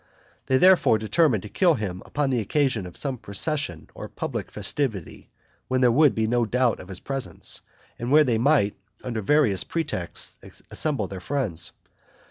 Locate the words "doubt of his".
6.43-6.99